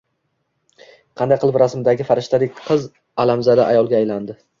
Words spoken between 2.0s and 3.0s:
farishtadek qiz